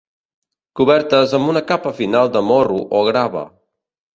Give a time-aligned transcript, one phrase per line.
[0.79, 3.45] Cobertes amb una capa final de morro o grava.